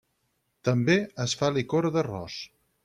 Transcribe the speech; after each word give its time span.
També 0.69 0.95
es 1.27 1.39
fa 1.43 1.53
licor 1.59 1.91
d'arròs. 1.99 2.43